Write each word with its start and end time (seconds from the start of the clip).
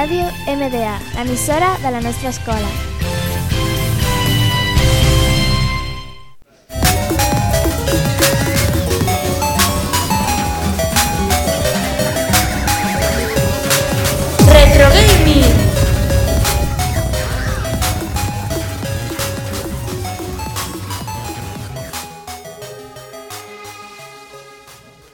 Ràdio 0.00 0.26
MDA, 0.48 0.92
l'emissora 1.14 1.76
de 1.82 1.90
la 1.90 2.00
nostra 2.00 2.30
escola. 2.30 2.70
Retro 14.48 14.88
Gaming. 14.96 15.54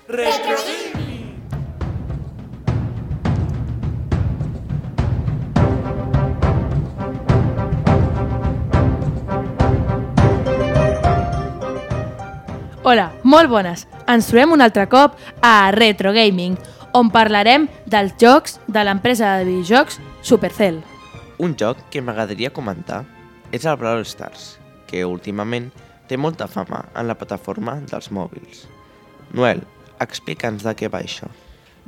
Retro 0.07 0.57
Gaming. 0.57 0.76
Hola, 12.87 13.09
molt 13.27 13.51
bones! 13.51 13.81
Ens 14.07 14.29
trobem 14.31 14.53
un 14.55 14.61
altre 14.63 14.85
cop 14.87 15.17
a 15.43 15.73
Retro 15.75 16.13
Gaming, 16.15 16.53
on 16.95 17.09
parlarem 17.11 17.65
dels 17.91 18.13
jocs 18.23 18.61
de 18.71 18.85
l'empresa 18.87 19.33
de 19.41 19.49
videojocs 19.49 19.97
Supercell. 20.23 20.79
Un 21.43 21.57
joc 21.59 21.81
que 21.91 21.99
m'agradaria 21.99 22.53
comentar 22.55 23.01
és 23.51 23.67
el 23.67 23.75
Brawl 23.81 24.07
Stars, 24.07 24.61
que 24.87 25.03
últimament 25.03 25.67
té 26.07 26.15
molta 26.15 26.47
fama 26.47 26.85
en 26.95 27.11
la 27.11 27.19
plataforma 27.19 27.75
dels 27.91 28.13
mòbils. 28.15 28.63
Noel, 29.35 29.67
explica'ns 29.99 30.63
de 30.63 30.79
què 30.79 30.87
va 30.87 31.03
això. 31.03 31.27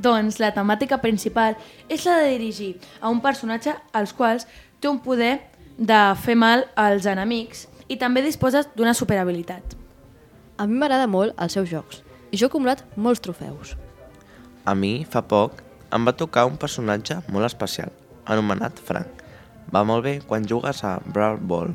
Doncs 0.03 0.43
la 0.43 0.51
temàtica 0.51 0.99
principal 0.99 1.55
és 1.87 2.03
la 2.03 2.19
de 2.25 2.35
dirigir 2.35 2.73
a 2.99 3.07
un 3.07 3.23
personatge 3.23 3.79
als 3.95 4.11
quals 4.11 4.51
té 4.83 4.91
un 4.91 4.99
poder 4.99 5.37
de 5.79 6.05
fer 6.19 6.35
mal 6.35 6.67
als 6.75 7.07
enemics 7.07 7.69
i 7.87 7.95
també 7.95 8.19
disposes 8.19 8.67
d'una 8.75 8.91
superhabilitat. 8.91 9.78
A 10.59 10.65
mi 10.67 10.75
m'agrada 10.75 11.07
molt 11.07 11.37
els 11.39 11.53
seus 11.55 11.69
jocs 11.71 12.01
i 12.31 12.37
jo 12.37 12.45
he 12.45 12.49
acumulat 12.51 12.81
molts 12.99 13.21
trofeus. 13.23 13.77
A 14.67 14.73
mi, 14.75 15.05
fa 15.07 15.21
poc, 15.23 15.61
em 15.95 16.03
va 16.03 16.11
tocar 16.13 16.43
un 16.49 16.57
personatge 16.59 17.15
molt 17.31 17.47
especial, 17.47 17.93
anomenat 18.27 18.81
Frank. 18.83 19.23
Va 19.71 19.85
molt 19.87 20.03
bé 20.03 20.17
quan 20.27 20.43
jugues 20.49 20.83
a 20.83 20.97
Brawl 21.05 21.39
Ball. 21.39 21.71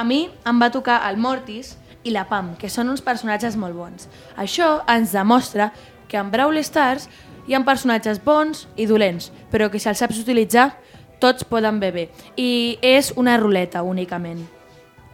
A 0.00 0.04
mi 0.08 0.24
em 0.48 0.62
va 0.62 0.72
tocar 0.72 1.02
el 1.10 1.20
Mortis 1.20 1.74
i 2.08 2.14
la 2.16 2.24
Pam, 2.30 2.54
que 2.56 2.72
són 2.72 2.88
uns 2.88 3.04
personatges 3.04 3.60
molt 3.60 3.76
bons. 3.76 4.08
Això 4.40 4.80
ens 4.88 5.12
demostra 5.12 5.68
que 6.08 6.16
en 6.16 6.32
Brawl 6.32 6.64
Stars 6.64 7.10
hi 7.46 7.52
ha 7.52 7.62
personatges 7.68 8.18
bons 8.24 8.64
i 8.80 8.88
dolents, 8.88 9.28
però 9.52 9.68
que 9.68 9.78
si 9.78 9.92
els 9.92 10.00
saps 10.00 10.24
utilitzar, 10.24 10.70
tots 11.20 11.44
poden 11.44 11.84
bé 11.84 11.92
bé. 11.92 12.08
I 12.40 12.78
és 12.80 13.12
una 13.20 13.36
ruleta, 13.36 13.84
únicament. 13.84 14.40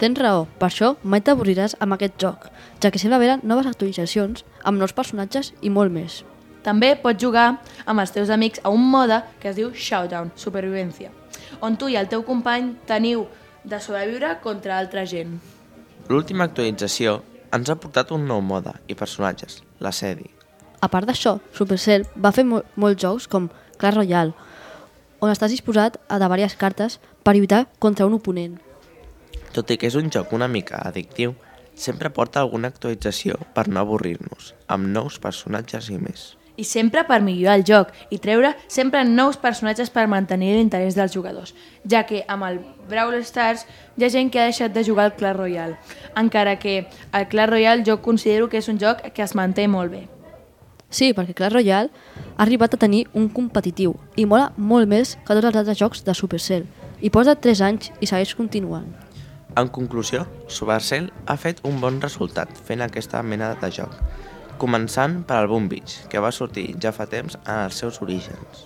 Tens 0.01 0.17
raó, 0.17 0.47
per 0.57 0.71
això 0.71 0.95
mai 1.05 1.21
t'avorriràs 1.21 1.75
amb 1.85 1.93
aquest 1.93 2.15
joc, 2.17 2.47
ja 2.81 2.89
que 2.89 2.97
sempre 2.97 3.19
venen 3.21 3.43
noves 3.45 3.67
actualitzacions 3.69 4.41
amb 4.65 4.81
nous 4.81 4.95
personatges 4.97 5.51
i 5.61 5.69
molt 5.69 5.93
més. 5.93 6.23
També 6.65 6.95
pots 7.03 7.21
jugar 7.21 7.59
amb 7.85 8.01
els 8.01 8.13
teus 8.15 8.31
amics 8.33 8.63
a 8.63 8.71
un 8.73 8.81
mode 8.81 9.19
que 9.41 9.51
es 9.51 9.59
diu 9.59 9.69
Showdown, 9.69 10.31
Supervivència, 10.33 11.11
on 11.61 11.77
tu 11.77 11.89
i 11.89 11.99
el 12.01 12.09
teu 12.09 12.23
company 12.25 12.71
teniu 12.89 13.27
de 13.63 13.77
sobreviure 13.77 14.39
contra 14.41 14.79
altra 14.79 15.05
gent. 15.05 15.37
L'última 16.09 16.49
actualització 16.49 17.19
ens 17.53 17.69
ha 17.69 17.77
portat 17.77 18.09
un 18.17 18.25
nou 18.25 18.41
mode 18.41 18.73
i 18.89 18.97
personatges, 18.97 19.59
la 19.77 19.93
Sedi. 19.93 20.31
A 20.81 20.89
part 20.89 21.05
d'això, 21.05 21.35
Supercell 21.53 22.07
va 22.17 22.33
fer 22.33 22.47
mo 22.49 22.63
molts 22.73 23.03
jocs 23.05 23.29
com 23.29 23.51
Clash 23.77 24.01
Royale, 24.01 24.33
on 25.21 25.29
estàs 25.29 25.53
disposat 25.53 26.01
a 26.09 26.17
de 26.17 26.25
diverses 26.25 26.57
cartes 26.57 26.97
per 27.21 27.37
lluitar 27.37 27.67
contra 27.77 28.09
un 28.09 28.17
oponent. 28.17 28.57
Tot 29.51 29.71
i 29.73 29.75
que 29.75 29.89
és 29.89 29.97
un 29.99 30.07
joc 30.07 30.31
una 30.31 30.47
mica 30.47 30.77
addictiu, 30.87 31.33
sempre 31.75 32.09
porta 32.09 32.39
alguna 32.39 32.69
actualització 32.71 33.35
per 33.55 33.65
no 33.67 33.81
avorrir-nos, 33.81 34.53
amb 34.71 34.87
nous 34.87 35.17
personatges 35.19 35.89
i 35.91 35.97
més. 35.99 36.37
I 36.55 36.63
sempre 36.67 37.03
per 37.07 37.17
millorar 37.25 37.57
el 37.59 37.65
joc 37.67 37.91
i 38.15 38.19
treure 38.23 38.53
sempre 38.71 39.01
nous 39.07 39.39
personatges 39.41 39.91
per 39.91 40.05
mantenir 40.11 40.53
l'interès 40.55 40.95
dels 40.95 41.11
jugadors, 41.15 41.51
ja 41.83 42.05
que 42.07 42.23
amb 42.31 42.47
el 42.47 42.61
Brawl 42.87 43.17
Stars 43.27 43.65
hi 43.97 44.05
ha 44.05 44.11
gent 44.13 44.31
que 44.31 44.39
ha 44.39 44.47
deixat 44.47 44.71
de 44.75 44.85
jugar 44.87 45.09
al 45.09 45.15
Clash 45.19 45.35
Royale, 45.35 45.77
encara 46.15 46.57
que 46.59 46.85
el 47.11 47.27
Clash 47.27 47.51
Royale 47.51 47.83
jo 47.87 47.99
considero 48.01 48.47
que 48.47 48.63
és 48.63 48.71
un 48.71 48.79
joc 48.79 49.03
que 49.11 49.23
es 49.23 49.35
manté 49.35 49.67
molt 49.67 49.91
bé. 49.91 50.05
Sí, 50.91 51.11
perquè 51.15 51.35
Clash 51.35 51.55
Royale 51.55 51.91
ha 52.37 52.43
arribat 52.43 52.75
a 52.75 52.79
tenir 52.79 53.05
un 53.11 53.27
competitiu 53.31 53.95
i 54.15 54.27
mola 54.27 54.51
molt 54.55 54.87
més 54.91 55.17
que 55.25 55.35
tots 55.35 55.47
els 55.47 55.55
altres 55.55 55.79
jocs 55.79 56.03
de 56.07 56.15
Supercell. 56.15 56.67
I 57.01 57.09
porta 57.09 57.35
3 57.35 57.67
anys 57.67 57.91
i 57.99 58.07
segueix 58.07 58.35
continuant. 58.37 58.91
En 59.53 59.67
conclusió, 59.67 60.23
Supercell 60.47 61.09
ha 61.27 61.35
fet 61.35 61.57
un 61.67 61.81
bon 61.83 61.97
resultat 61.99 62.51
fent 62.67 62.79
aquesta 62.85 63.19
mena 63.19 63.49
de 63.59 63.67
joc, 63.75 63.97
començant 64.61 65.17
per 65.27 65.41
al 65.41 65.49
Boom 65.51 65.67
Beach, 65.67 66.05
que 66.07 66.21
va 66.23 66.31
sortir 66.31 66.69
ja 66.79 66.93
fa 66.95 67.07
temps 67.11 67.35
en 67.41 67.57
els 67.65 67.81
seus 67.81 67.99
orígens. 68.01 68.61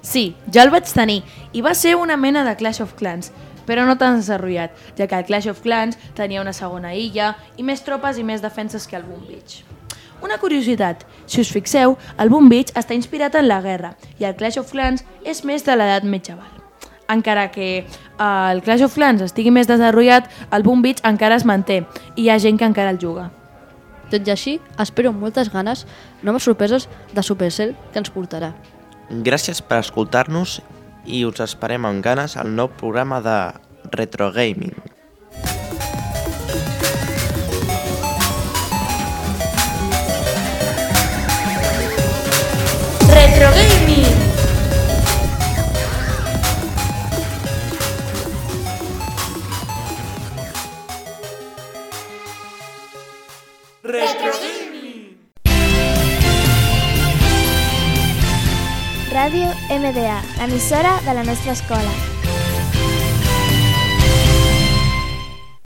Sí, 0.00 0.36
jo 0.46 0.62
el 0.62 0.70
vaig 0.70 0.86
tenir 0.94 1.24
i 1.52 1.64
va 1.64 1.74
ser 1.74 1.96
una 1.98 2.16
mena 2.16 2.44
de 2.46 2.54
Clash 2.60 2.84
of 2.84 2.94
Clans, 3.00 3.32
però 3.66 3.82
no 3.84 3.98
tan 3.98 4.20
desenvolupat, 4.20 4.78
ja 4.96 5.08
que 5.10 5.18
el 5.18 5.26
Clash 5.26 5.50
of 5.50 5.64
Clans 5.64 5.98
tenia 6.14 6.44
una 6.44 6.54
segona 6.54 6.94
illa 6.94 7.32
i 7.56 7.66
més 7.66 7.82
tropes 7.82 8.22
i 8.22 8.24
més 8.24 8.44
defenses 8.44 8.86
que 8.86 8.96
el 8.96 9.08
Boom 9.08 9.26
Beach. 9.26 9.64
Una 10.22 10.38
curiositat, 10.38 11.02
si 11.26 11.42
us 11.42 11.50
fixeu, 11.50 11.98
el 12.18 12.30
Boom 12.30 12.48
Beach 12.48 12.70
està 12.78 12.94
inspirat 12.94 13.34
en 13.34 13.50
la 13.50 13.58
guerra 13.62 13.96
i 14.22 14.30
el 14.30 14.38
Clash 14.38 14.62
of 14.62 14.70
Clans 14.70 15.02
és 15.26 15.42
més 15.42 15.66
de 15.66 15.74
l'edat 15.74 16.06
medieval. 16.06 16.57
Encara 17.08 17.50
que 17.50 17.68
eh, 17.78 18.50
el 18.52 18.62
Clash 18.62 18.84
of 18.84 18.94
Clans 18.94 19.24
estigui 19.24 19.52
més 19.54 19.68
desenvolupat, 19.70 20.28
el 20.52 20.64
Boom 20.66 20.82
Beach 20.84 21.02
encara 21.08 21.38
es 21.40 21.46
manté 21.48 21.82
i 22.14 22.26
hi 22.26 22.30
ha 22.30 22.38
gent 22.42 22.60
que 22.60 22.68
encara 22.68 22.92
el 22.94 23.00
juga. 23.00 23.30
Tot 24.08 24.24
i 24.24 24.32
així, 24.32 24.56
espero 24.80 25.12
amb 25.12 25.20
moltes 25.20 25.50
ganes 25.52 25.84
noves 26.24 26.44
sorpreses 26.48 26.88
de 27.12 27.24
Supercell 27.24 27.74
que 27.92 28.00
ens 28.00 28.12
portarà. 28.12 28.54
Gràcies 29.08 29.60
per 29.64 29.82
escoltar-nos 29.84 30.58
i 31.08 31.24
us 31.24 31.40
esperem 31.44 31.88
amb 31.88 32.04
ganes 32.04 32.36
al 32.36 32.52
nou 32.52 32.72
programa 32.80 33.20
de 33.24 33.38
Retro 33.92 34.32
Gaming. 34.32 34.76
Ràdio 59.08 59.48
MDA, 59.72 60.18
l'emissora 60.38 61.00
de 61.06 61.14
la 61.14 61.24
nostra 61.24 61.52
escola. 61.56 62.17